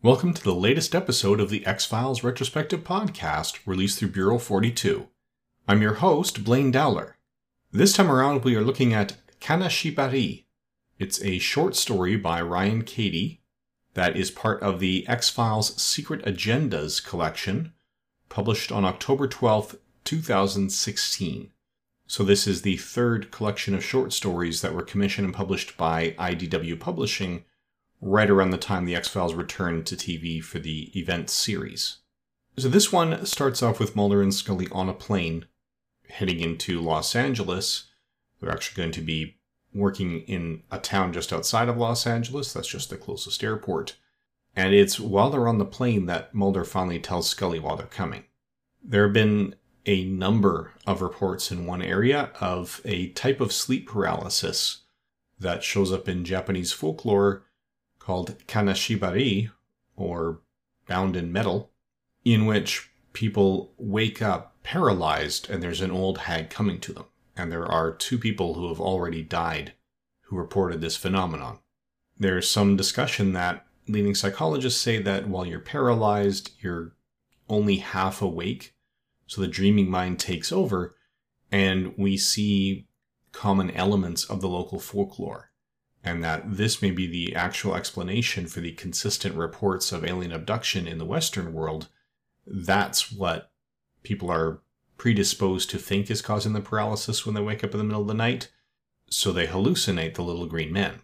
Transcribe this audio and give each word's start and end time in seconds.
Welcome 0.00 0.32
to 0.34 0.44
the 0.44 0.54
latest 0.54 0.94
episode 0.94 1.40
of 1.40 1.50
the 1.50 1.66
X 1.66 1.84
Files 1.84 2.22
Retrospective 2.22 2.84
Podcast, 2.84 3.58
released 3.66 3.98
through 3.98 4.10
Bureau 4.10 4.38
42. 4.38 5.08
I'm 5.66 5.82
your 5.82 5.94
host, 5.94 6.44
Blaine 6.44 6.70
Dowler. 6.70 7.16
This 7.72 7.94
time 7.94 8.08
around, 8.08 8.44
we 8.44 8.54
are 8.54 8.62
looking 8.62 8.94
at 8.94 9.16
Kanashibari. 9.40 10.44
It's 11.00 11.20
a 11.24 11.40
short 11.40 11.74
story 11.74 12.14
by 12.14 12.40
Ryan 12.40 12.84
Cady 12.84 13.42
that 13.94 14.16
is 14.16 14.30
part 14.30 14.62
of 14.62 14.78
the 14.78 15.04
X 15.08 15.30
Files 15.30 15.74
Secret 15.82 16.24
Agendas 16.24 17.04
collection, 17.04 17.72
published 18.28 18.70
on 18.70 18.84
October 18.84 19.26
12th, 19.26 19.80
2016. 20.04 21.50
So, 22.06 22.22
this 22.22 22.46
is 22.46 22.62
the 22.62 22.76
third 22.76 23.32
collection 23.32 23.74
of 23.74 23.82
short 23.84 24.12
stories 24.12 24.62
that 24.62 24.74
were 24.74 24.82
commissioned 24.82 25.24
and 25.24 25.34
published 25.34 25.76
by 25.76 26.14
IDW 26.20 26.78
Publishing 26.78 27.42
right 28.00 28.30
around 28.30 28.50
the 28.50 28.58
time 28.58 28.84
the 28.84 28.96
X 28.96 29.08
Files 29.08 29.34
returned 29.34 29.86
to 29.86 29.96
TV 29.96 30.42
for 30.42 30.58
the 30.58 30.90
event 30.98 31.30
series. 31.30 31.98
So 32.56 32.68
this 32.68 32.92
one 32.92 33.24
starts 33.26 33.62
off 33.62 33.78
with 33.78 33.96
Mulder 33.96 34.22
and 34.22 34.34
Scully 34.34 34.68
on 34.72 34.88
a 34.88 34.94
plane 34.94 35.46
heading 36.08 36.40
into 36.40 36.80
Los 36.80 37.14
Angeles. 37.14 37.84
They're 38.40 38.50
actually 38.50 38.82
going 38.82 38.92
to 38.92 39.00
be 39.00 39.36
working 39.74 40.20
in 40.22 40.62
a 40.70 40.78
town 40.78 41.12
just 41.12 41.32
outside 41.32 41.68
of 41.68 41.76
Los 41.76 42.06
Angeles. 42.06 42.52
That's 42.52 42.68
just 42.68 42.90
the 42.90 42.96
closest 42.96 43.44
airport. 43.44 43.96
And 44.56 44.74
it's 44.74 44.98
while 44.98 45.30
they're 45.30 45.48
on 45.48 45.58
the 45.58 45.64
plane 45.64 46.06
that 46.06 46.34
Mulder 46.34 46.64
finally 46.64 46.98
tells 46.98 47.28
Scully 47.28 47.58
while 47.58 47.76
they're 47.76 47.86
coming. 47.86 48.24
There 48.82 49.04
have 49.04 49.12
been 49.12 49.54
a 49.86 50.04
number 50.04 50.72
of 50.86 51.00
reports 51.00 51.50
in 51.50 51.66
one 51.66 51.82
area 51.82 52.30
of 52.40 52.80
a 52.84 53.10
type 53.10 53.40
of 53.40 53.52
sleep 53.52 53.88
paralysis 53.88 54.82
that 55.38 55.62
shows 55.62 55.92
up 55.92 56.08
in 56.08 56.24
Japanese 56.24 56.72
folklore 56.72 57.44
called 58.08 58.38
Kanashibari, 58.46 59.50
or 59.94 60.40
Bound 60.86 61.14
in 61.14 61.30
Metal, 61.30 61.70
in 62.24 62.46
which 62.46 62.88
people 63.12 63.74
wake 63.76 64.22
up 64.22 64.56
paralyzed 64.62 65.50
and 65.50 65.62
there's 65.62 65.82
an 65.82 65.90
old 65.90 66.20
hag 66.20 66.48
coming 66.48 66.80
to 66.80 66.94
them. 66.94 67.04
And 67.36 67.52
there 67.52 67.66
are 67.66 67.92
two 67.92 68.16
people 68.16 68.54
who 68.54 68.68
have 68.68 68.80
already 68.80 69.22
died 69.22 69.74
who 70.22 70.38
reported 70.38 70.80
this 70.80 70.96
phenomenon. 70.96 71.58
There's 72.18 72.48
some 72.48 72.78
discussion 72.78 73.34
that 73.34 73.66
leading 73.86 74.14
psychologists 74.14 74.80
say 74.80 75.02
that 75.02 75.28
while 75.28 75.44
you're 75.44 75.60
paralyzed, 75.60 76.52
you're 76.60 76.94
only 77.46 77.76
half 77.76 78.22
awake. 78.22 78.74
So 79.26 79.42
the 79.42 79.48
dreaming 79.48 79.90
mind 79.90 80.18
takes 80.18 80.50
over, 80.50 80.96
and 81.52 81.92
we 81.98 82.16
see 82.16 82.88
common 83.32 83.70
elements 83.70 84.24
of 84.24 84.40
the 84.40 84.48
local 84.48 84.80
folklore 84.80 85.48
and 86.04 86.22
that 86.22 86.56
this 86.56 86.80
may 86.80 86.90
be 86.90 87.06
the 87.06 87.34
actual 87.34 87.74
explanation 87.74 88.46
for 88.46 88.60
the 88.60 88.72
consistent 88.72 89.34
reports 89.34 89.92
of 89.92 90.04
alien 90.04 90.32
abduction 90.32 90.86
in 90.86 90.98
the 90.98 91.04
Western 91.04 91.52
world, 91.52 91.88
that's 92.46 93.12
what 93.12 93.50
people 94.02 94.30
are 94.30 94.60
predisposed 94.96 95.70
to 95.70 95.78
think 95.78 96.10
is 96.10 96.22
causing 96.22 96.52
the 96.52 96.60
paralysis 96.60 97.24
when 97.24 97.34
they 97.34 97.40
wake 97.40 97.62
up 97.62 97.72
in 97.72 97.78
the 97.78 97.84
middle 97.84 98.02
of 98.02 98.08
the 98.08 98.14
night, 98.14 98.50
so 99.10 99.32
they 99.32 99.46
hallucinate 99.46 100.14
the 100.14 100.22
little 100.22 100.46
green 100.46 100.72
men. 100.72 101.00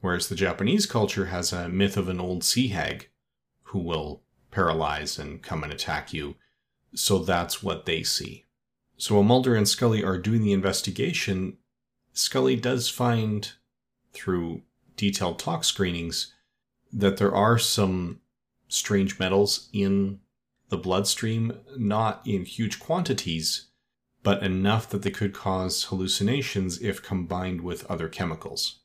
Whereas 0.00 0.28
the 0.28 0.34
Japanese 0.34 0.86
culture 0.86 1.26
has 1.26 1.52
a 1.52 1.68
myth 1.68 1.96
of 1.96 2.08
an 2.08 2.20
old 2.20 2.42
sea 2.42 2.68
hag 2.68 3.08
who 3.64 3.78
will 3.78 4.22
paralyze 4.50 5.18
and 5.18 5.42
come 5.42 5.62
and 5.62 5.72
attack 5.72 6.12
you, 6.12 6.36
so 6.94 7.18
that's 7.18 7.62
what 7.62 7.86
they 7.86 8.02
see. 8.02 8.46
So 8.96 9.14
while 9.14 9.24
Mulder 9.24 9.54
and 9.54 9.68
Scully 9.68 10.04
are 10.04 10.18
doing 10.18 10.42
the 10.42 10.52
investigation, 10.52 11.58
Scully 12.12 12.56
does 12.56 12.88
find 12.88 13.52
through 14.12 14.62
detailed 14.96 15.38
tox 15.38 15.68
screenings 15.68 16.34
that 16.92 17.16
there 17.16 17.34
are 17.34 17.58
some 17.58 18.20
strange 18.68 19.18
metals 19.18 19.68
in 19.72 20.20
the 20.68 20.78
bloodstream, 20.78 21.58
not 21.76 22.22
in 22.26 22.44
huge 22.44 22.78
quantities, 22.78 23.68
but 24.22 24.42
enough 24.42 24.88
that 24.88 25.02
they 25.02 25.10
could 25.10 25.32
cause 25.32 25.84
hallucinations 25.84 26.80
if 26.80 27.02
combined 27.02 27.60
with 27.60 27.90
other 27.90 28.08
chemicals. 28.08 28.80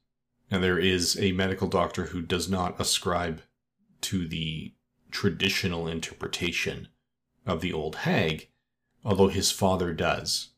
Now, 0.52 0.60
there 0.60 0.80
is 0.80 1.20
a 1.20 1.32
medical 1.32 1.68
doctor 1.68 2.06
who 2.06 2.22
does 2.22 2.50
not 2.50 2.80
ascribe 2.80 3.42
to 4.02 4.28
the 4.28 4.74
traditional 5.12 5.88
interpretation 5.88 6.88
of 7.46 7.62
the 7.62 7.74
old 7.74 7.98
hag, 7.98 8.50
although 9.04 9.28
his 9.28 9.52
father 9.52 9.94
does. 9.94 10.50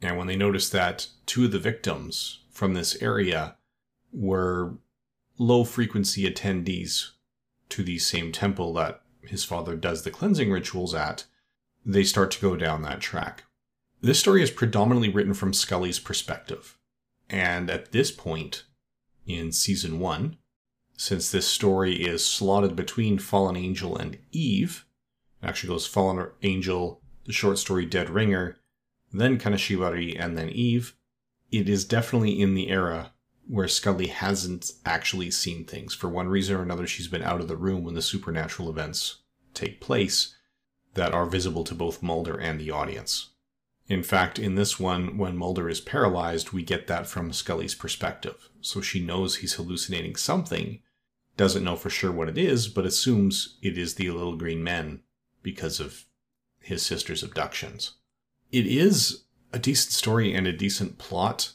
And 0.00 0.16
when 0.16 0.26
they 0.26 0.36
notice 0.36 0.68
that 0.70 1.08
two 1.26 1.44
of 1.44 1.52
the 1.52 1.58
victims 1.58 2.40
from 2.50 2.74
this 2.74 3.00
area 3.02 3.56
were 4.12 4.74
low 5.38 5.64
frequency 5.64 6.30
attendees 6.30 7.10
to 7.68 7.82
the 7.82 7.98
same 7.98 8.32
temple 8.32 8.72
that 8.74 9.02
his 9.22 9.44
father 9.44 9.76
does 9.76 10.02
the 10.02 10.10
cleansing 10.10 10.50
rituals 10.50 10.94
at, 10.94 11.24
they 11.84 12.04
start 12.04 12.30
to 12.32 12.40
go 12.40 12.56
down 12.56 12.82
that 12.82 13.00
track. 13.00 13.44
This 14.00 14.18
story 14.18 14.42
is 14.42 14.50
predominantly 14.50 15.08
written 15.08 15.34
from 15.34 15.52
Scully's 15.52 15.98
perspective. 15.98 16.78
And 17.28 17.68
at 17.70 17.92
this 17.92 18.10
point 18.10 18.64
in 19.26 19.52
season 19.52 19.98
one, 19.98 20.38
since 20.96 21.30
this 21.30 21.46
story 21.46 21.94
is 21.94 22.24
slotted 22.24 22.74
between 22.74 23.18
Fallen 23.18 23.56
Angel 23.56 23.96
and 23.96 24.18
Eve, 24.32 24.84
actually 25.42 25.68
goes 25.68 25.86
Fallen 25.86 26.26
Angel, 26.42 27.00
the 27.24 27.32
short 27.32 27.58
story 27.58 27.86
Dead 27.86 28.10
Ringer, 28.10 28.56
then 29.12 29.38
Kanashibari, 29.38 30.16
and 30.18 30.36
then 30.36 30.48
Eve, 30.48 30.96
it 31.50 31.68
is 31.68 31.84
definitely 31.84 32.40
in 32.40 32.54
the 32.54 32.68
era 32.68 33.12
where 33.48 33.68
Scully 33.68 34.08
hasn't 34.08 34.72
actually 34.84 35.30
seen 35.30 35.64
things. 35.64 35.94
For 35.94 36.08
one 36.08 36.28
reason 36.28 36.56
or 36.56 36.62
another, 36.62 36.86
she's 36.86 37.08
been 37.08 37.22
out 37.22 37.40
of 37.40 37.48
the 37.48 37.56
room 37.56 37.82
when 37.82 37.94
the 37.94 38.02
supernatural 38.02 38.68
events 38.68 39.22
take 39.54 39.80
place 39.80 40.36
that 40.94 41.14
are 41.14 41.26
visible 41.26 41.64
to 41.64 41.74
both 41.74 42.02
Mulder 42.02 42.38
and 42.38 42.60
the 42.60 42.70
audience. 42.70 43.30
In 43.88 44.02
fact, 44.02 44.38
in 44.38 44.54
this 44.54 44.78
one, 44.78 45.16
when 45.16 45.36
Mulder 45.36 45.68
is 45.68 45.80
paralyzed, 45.80 46.52
we 46.52 46.62
get 46.62 46.88
that 46.88 47.06
from 47.06 47.32
Scully's 47.32 47.74
perspective. 47.74 48.50
So 48.60 48.82
she 48.82 49.00
knows 49.00 49.36
he's 49.36 49.54
hallucinating 49.54 50.16
something, 50.16 50.80
doesn't 51.38 51.64
know 51.64 51.76
for 51.76 51.88
sure 51.88 52.12
what 52.12 52.28
it 52.28 52.36
is, 52.36 52.68
but 52.68 52.84
assumes 52.84 53.56
it 53.62 53.78
is 53.78 53.94
the 53.94 54.10
little 54.10 54.36
green 54.36 54.62
men 54.62 55.00
because 55.42 55.80
of 55.80 56.04
his 56.60 56.84
sister's 56.84 57.22
abductions. 57.22 57.92
It 58.52 58.66
is 58.66 59.24
a 59.54 59.58
decent 59.58 59.92
story 59.92 60.34
and 60.34 60.46
a 60.46 60.52
decent 60.52 60.98
plot 60.98 61.52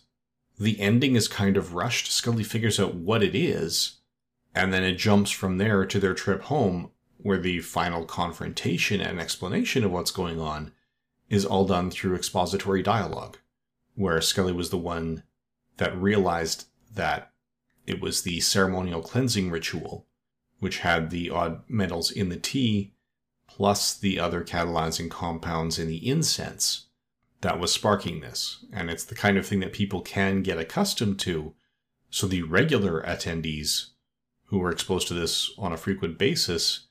the 0.59 0.79
ending 0.79 1.15
is 1.15 1.27
kind 1.27 1.57
of 1.57 1.73
rushed. 1.73 2.11
Scully 2.11 2.43
figures 2.43 2.79
out 2.79 2.95
what 2.95 3.23
it 3.23 3.35
is, 3.35 3.99
and 4.53 4.73
then 4.73 4.83
it 4.83 4.95
jumps 4.95 5.31
from 5.31 5.57
there 5.57 5.85
to 5.85 5.99
their 5.99 6.13
trip 6.13 6.43
home, 6.43 6.91
where 7.17 7.39
the 7.39 7.59
final 7.59 8.05
confrontation 8.05 9.01
and 9.01 9.19
explanation 9.19 9.83
of 9.83 9.91
what's 9.91 10.11
going 10.11 10.39
on 10.39 10.71
is 11.29 11.45
all 11.45 11.65
done 11.65 11.89
through 11.89 12.15
expository 12.15 12.83
dialogue, 12.83 13.37
where 13.95 14.21
Scully 14.21 14.53
was 14.53 14.69
the 14.69 14.77
one 14.77 15.23
that 15.77 15.97
realized 15.97 16.65
that 16.93 17.31
it 17.87 17.99
was 17.99 18.21
the 18.21 18.39
ceremonial 18.39 19.01
cleansing 19.01 19.49
ritual, 19.49 20.05
which 20.59 20.79
had 20.79 21.09
the 21.09 21.29
odd 21.29 21.63
metals 21.67 22.11
in 22.11 22.29
the 22.29 22.37
tea, 22.37 22.93
plus 23.47 23.93
the 23.97 24.19
other 24.19 24.43
catalyzing 24.43 25.09
compounds 25.09 25.79
in 25.79 25.87
the 25.87 26.07
incense 26.07 26.87
that 27.43 27.59
was 27.59 27.73
sparking 27.73 28.21
this. 28.21 28.65
And 28.71 28.89
it's 28.89 29.03
the 29.03 29.15
kind 29.15 29.37
of 29.37 29.45
thing 29.45 29.59
that 29.59 29.73
people 29.73 30.01
can 30.01 30.41
get 30.41 30.57
accustomed 30.57 31.19
to. 31.19 31.53
So 32.09 32.25
the 32.25 32.43
regular 32.43 33.03
attendees 33.03 33.89
who 34.45 34.59
were 34.59 34.71
exposed 34.71 35.07
to 35.09 35.13
this 35.13 35.51
on 35.57 35.73
a 35.73 35.77
frequent 35.77 36.17
basis 36.17 36.87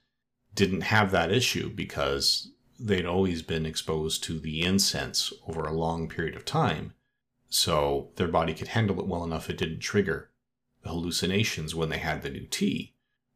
didn't 0.55 0.83
have 0.83 1.11
that 1.11 1.33
issue 1.33 1.71
because 1.71 2.51
they'd 2.79 3.07
always 3.07 3.43
been 3.43 3.65
exposed 3.65 4.23
to 4.25 4.39
the 4.39 4.63
incense 4.63 5.33
over 5.49 5.63
a 5.63 5.73
long 5.73 6.09
period 6.09 6.37
of 6.37 6.45
time. 6.45 6.93
So 7.49 8.11
their 8.17 8.29
body 8.29 8.53
could 8.53 8.69
handle 8.69 9.01
it 9.01 9.07
well 9.07 9.25
enough 9.25 9.49
it 9.49 9.59
didn't 9.59 9.81
trigger 9.81 10.31
the 10.83 10.91
hallucinations 10.91 11.75
when 11.75 11.89
they 11.89 11.99
had 11.99 12.23
the 12.23 12.31
new 12.31 12.47
tea. 12.47 12.95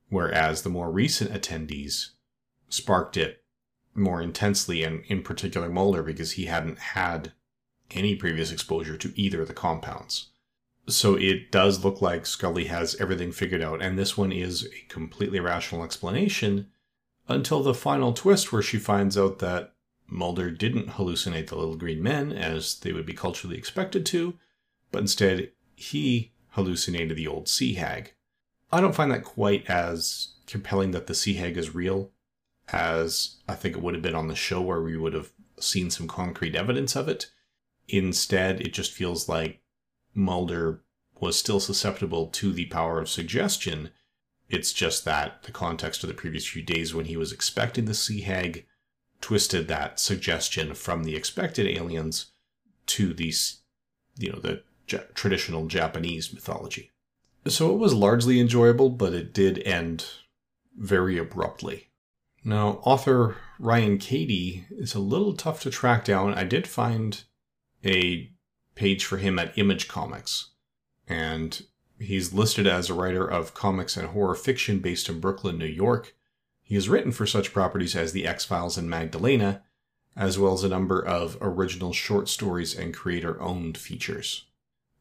Whereas 0.08 0.62
the 0.62 0.68
more 0.68 0.90
recent 0.90 1.32
attendees 1.32 2.10
sparked 2.68 3.16
it 3.16 3.42
more 3.96 4.20
intensely, 4.20 4.82
and 4.82 5.04
in 5.06 5.22
particular 5.22 5.68
Mulder, 5.68 6.02
because 6.02 6.32
he 6.32 6.46
hadn't 6.46 6.78
had 6.78 7.32
any 7.90 8.16
previous 8.16 8.52
exposure 8.52 8.96
to 8.96 9.12
either 9.20 9.42
of 9.42 9.48
the 9.48 9.54
compounds. 9.54 10.28
So 10.88 11.14
it 11.16 11.50
does 11.50 11.84
look 11.84 12.00
like 12.00 12.26
Scully 12.26 12.66
has 12.66 12.94
everything 13.00 13.32
figured 13.32 13.62
out, 13.62 13.82
and 13.82 13.98
this 13.98 14.16
one 14.16 14.32
is 14.32 14.64
a 14.64 14.86
completely 14.88 15.40
rational 15.40 15.82
explanation 15.82 16.68
until 17.28 17.62
the 17.62 17.74
final 17.74 18.12
twist 18.12 18.52
where 18.52 18.62
she 18.62 18.78
finds 18.78 19.18
out 19.18 19.40
that 19.40 19.72
Mulder 20.08 20.50
didn't 20.50 20.90
hallucinate 20.90 21.48
the 21.48 21.56
little 21.56 21.76
green 21.76 22.02
men 22.02 22.32
as 22.32 22.78
they 22.78 22.92
would 22.92 23.06
be 23.06 23.14
culturally 23.14 23.58
expected 23.58 24.06
to, 24.06 24.38
but 24.92 25.00
instead 25.00 25.50
he 25.74 26.32
hallucinated 26.50 27.16
the 27.16 27.26
old 27.26 27.48
sea 27.48 27.74
hag. 27.74 28.12
I 28.70 28.80
don't 28.80 28.94
find 28.94 29.10
that 29.10 29.24
quite 29.24 29.68
as 29.68 30.34
compelling 30.46 30.92
that 30.92 31.08
the 31.08 31.14
sea 31.14 31.34
hag 31.34 31.56
is 31.56 31.74
real 31.74 32.12
as 32.72 33.36
I 33.48 33.54
think 33.54 33.76
it 33.76 33.82
would 33.82 33.94
have 33.94 34.02
been 34.02 34.14
on 34.14 34.28
the 34.28 34.34
show 34.34 34.60
where 34.60 34.82
we 34.82 34.96
would 34.96 35.12
have 35.14 35.30
seen 35.58 35.90
some 35.90 36.08
concrete 36.08 36.54
evidence 36.54 36.96
of 36.96 37.08
it. 37.08 37.30
Instead, 37.88 38.60
it 38.60 38.72
just 38.72 38.92
feels 38.92 39.28
like 39.28 39.60
Mulder 40.14 40.82
was 41.20 41.38
still 41.38 41.60
susceptible 41.60 42.26
to 42.26 42.52
the 42.52 42.66
power 42.66 43.00
of 43.00 43.08
suggestion 43.08 43.90
It's 44.48 44.72
just 44.72 45.04
that 45.04 45.42
the 45.42 45.52
context 45.52 46.02
of 46.04 46.08
the 46.08 46.14
previous 46.14 46.46
few 46.46 46.62
days 46.62 46.94
when 46.94 47.06
he 47.06 47.16
was 47.16 47.32
expecting 47.32 47.86
the 47.86 47.94
sea 47.94 48.20
hag 48.20 48.66
twisted 49.20 49.66
that 49.68 49.98
suggestion 49.98 50.74
from 50.74 51.04
the 51.04 51.16
expected 51.16 51.66
aliens 51.66 52.26
to 52.86 53.12
these, 53.12 53.62
you 54.16 54.30
know, 54.32 54.38
the 54.38 54.62
traditional 55.14 55.66
Japanese 55.66 56.32
mythology. 56.32 56.92
So 57.48 57.74
it 57.74 57.78
was 57.78 57.94
largely 57.94 58.38
enjoyable, 58.38 58.90
but 58.90 59.14
it 59.14 59.32
did 59.32 59.58
end 59.64 60.06
very 60.76 61.18
abruptly. 61.18 61.85
Now, 62.46 62.80
author 62.84 63.38
Ryan 63.58 63.98
Cady 63.98 64.66
is 64.70 64.94
a 64.94 65.00
little 65.00 65.32
tough 65.32 65.60
to 65.62 65.70
track 65.70 66.04
down. 66.04 66.32
I 66.32 66.44
did 66.44 66.68
find 66.68 67.24
a 67.84 68.30
page 68.76 69.04
for 69.04 69.16
him 69.16 69.36
at 69.40 69.58
Image 69.58 69.88
Comics, 69.88 70.50
and 71.08 71.60
he's 71.98 72.32
listed 72.32 72.68
as 72.68 72.88
a 72.88 72.94
writer 72.94 73.26
of 73.26 73.52
comics 73.52 73.96
and 73.96 74.10
horror 74.10 74.36
fiction 74.36 74.78
based 74.78 75.08
in 75.08 75.18
Brooklyn, 75.18 75.58
New 75.58 75.66
York. 75.66 76.14
He 76.62 76.76
has 76.76 76.88
written 76.88 77.10
for 77.10 77.26
such 77.26 77.52
properties 77.52 77.96
as 77.96 78.12
The 78.12 78.28
X 78.28 78.44
Files 78.44 78.78
and 78.78 78.88
Magdalena, 78.88 79.64
as 80.16 80.38
well 80.38 80.52
as 80.52 80.62
a 80.62 80.68
number 80.68 81.04
of 81.04 81.36
original 81.40 81.92
short 81.92 82.28
stories 82.28 82.76
and 82.76 82.94
creator 82.94 83.42
owned 83.42 83.76
features. 83.76 84.44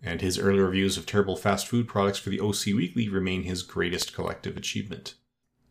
And 0.01 0.19
his 0.19 0.39
early 0.39 0.62
reviews 0.62 0.97
of 0.97 1.06
terrible 1.06 1.36
fast 1.36 1.68
food 1.68 1.88
products 1.88 2.18
for 2.18 2.31
the 2.31 2.42
OC 2.42 2.74
Weekly 2.75 3.07
remain 3.07 3.44
his 3.44 3.62
greatest 3.62 4.15
collective 4.15 4.57
achievement. 4.57 5.13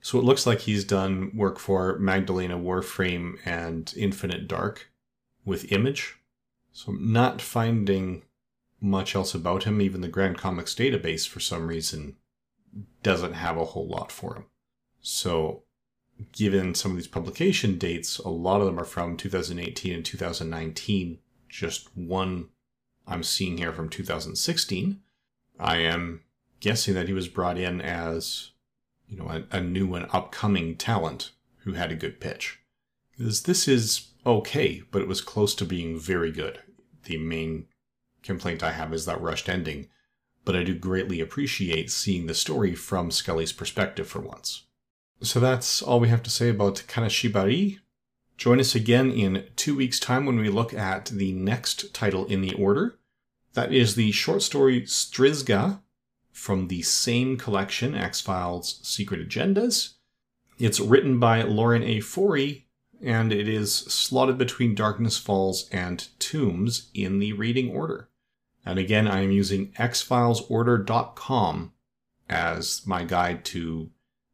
So 0.05 0.19
it 0.19 0.25
looks 0.25 0.47
like 0.47 0.61
he's 0.61 0.85
done 0.85 1.33
work 1.35 1.59
for 1.59 1.99
Magdalena 1.99 2.59
Warframe 2.59 3.39
and 3.47 3.91
Infinite 3.97 4.47
Dark 4.47 4.91
with 5.47 5.73
Image. 5.73 6.17
So 6.73 6.93
I'm 6.93 7.11
not 7.11 7.41
finding 7.41 8.23
much 8.83 9.15
else 9.15 9.35
about 9.35 9.65
him. 9.65 9.81
Even 9.81 10.03
the 10.03 10.09
Grand 10.09 10.37
Comics 10.37 10.75
database, 10.75 11.27
for 11.27 11.41
some 11.41 11.69
reason, 11.69 12.17
doesn't 13.03 13.33
have 13.33 13.57
a 13.57 13.65
whole 13.65 13.89
lot 13.89 14.13
for 14.13 14.35
him. 14.35 14.45
So, 15.01 15.63
given 16.33 16.75
some 16.75 16.91
of 16.91 16.99
these 16.99 17.09
publication 17.09 17.79
dates, 17.79 18.19
a 18.19 18.29
lot 18.29 18.61
of 18.61 18.67
them 18.67 18.79
are 18.79 18.85
from 18.85 19.17
2018 19.17 19.95
and 19.95 20.05
2019. 20.05 21.19
Just 21.49 21.97
one 21.97 22.51
I'm 23.07 23.23
seeing 23.23 23.57
here 23.57 23.73
from 23.73 23.89
2016. 23.89 25.01
I 25.59 25.77
am 25.79 26.25
guessing 26.61 26.93
that 26.93 27.09
he 27.09 27.15
was 27.15 27.29
brought 27.29 27.57
in 27.57 27.81
as 27.81 28.51
you 29.09 29.17
know, 29.17 29.29
a, 29.29 29.57
a 29.57 29.61
new 29.61 29.95
and 29.95 30.07
upcoming 30.13 30.77
talent 30.77 31.33
who 31.59 31.73
had 31.73 31.93
a 31.93 31.97
good 31.97 32.21
pitch. 32.21 32.61
Because 33.17 33.43
this 33.43 33.69
is 33.69 34.09
okay, 34.27 34.83
but 34.91 35.03
it 35.03 35.09
was 35.09 35.21
close 35.21 35.55
to 35.57 35.65
being 35.65 35.99
very 35.99 36.33
good. 36.33 36.61
The 37.05 37.19
main 37.19 37.67
complaint 38.23 38.63
I 38.63 38.73
have 38.73 38.93
is 38.93 39.07
that 39.07 39.21
rushed 39.21 39.49
ending, 39.49 39.89
but 40.45 40.57
I 40.57 40.65
do 40.65 40.75
greatly 40.75 41.21
appreciate 41.21 41.91
seeing 41.91 42.27
the 42.27 42.35
story 42.35 42.75
from 42.75 43.11
Scully's 43.11 43.53
perspective 43.53 44.09
for 44.09 44.21
once. 44.21 44.65
So 45.23 45.41
that's 45.41 45.81
all 45.81 46.01
we 46.01 46.09
have 46.09 46.23
to 46.25 46.31
say 46.31 46.49
about 46.49 46.85
Kanashibari. 46.89 47.79
Join 48.37 48.59
us 48.59 48.75
again 48.75 49.13
in 49.13 49.47
two 49.57 49.77
weeks' 49.77 50.01
time 50.01 50.27
when 50.27 50.39
we 50.39 50.49
look 50.49 50.75
at 50.75 51.07
the 51.07 51.33
next 51.33 51.95
title 51.95 52.27
in 52.27 52.41
the 52.41 52.55
order. 52.55 52.99
That 53.53 53.73
is 53.73 53.95
the 53.95 54.11
short 54.11 54.43
story 54.43 54.83
Strzyga 54.83 55.81
from 56.35 56.67
the 56.67 56.83
same 56.83 57.39
collection, 57.39 57.95
X 57.95 58.21
Files 58.21 58.81
Secret 58.83 59.27
Agendas. 59.27 59.95
It's 60.59 60.81
written 60.81 61.21
by 61.21 61.43
Lauren 61.43 61.85
A. 61.85 62.01
Forry, 62.01 62.67
and 63.03 63.33
it 63.33 63.49
is 63.49 63.73
slotted 63.73 64.37
between 64.37 64.75
Darkness 64.75 65.17
Falls 65.17 65.69
and 65.71 66.09
Tombs 66.19 66.91
in 66.93 67.21
the 67.21 67.33
reading 67.33 67.71
order. 67.71 68.11
And 68.67 68.79
again, 68.79 69.07
I 69.07 69.23
am 69.23 69.31
using 69.31 69.73
xfilesorder.com 69.73 71.73
as 72.29 72.87
my 72.87 73.05
guide 73.05 73.45
to 73.45 73.91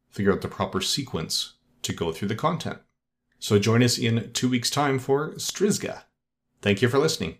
figure 0.08 0.32
out 0.32 0.40
the 0.40 0.48
proper 0.48 0.80
sequence 0.80 1.54
to 1.82 1.92
go 1.92 2.12
through 2.12 2.28
the 2.28 2.34
content. 2.34 2.78
So 3.38 3.58
join 3.58 3.82
us 3.82 3.98
in 3.98 4.32
two 4.32 4.48
weeks' 4.48 4.70
time 4.70 4.98
for 4.98 5.32
Strzyga. 5.32 6.04
Thank 6.62 6.80
you 6.80 6.88
for 6.88 6.98
listening. 6.98 7.38